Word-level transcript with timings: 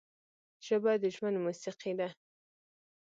ژبه 0.65 0.91
د 1.03 1.05
ژوند 1.15 1.35
موسیقي 1.45 1.93
ده 1.99 2.09